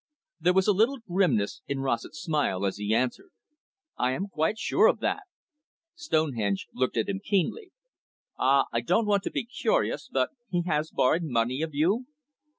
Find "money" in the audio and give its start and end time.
11.21-11.61